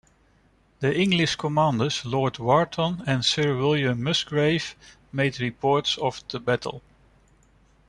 [0.79, 4.75] The English commanders Lord Wharton and Sir William Musgrave
[5.11, 6.81] made reports of the battle.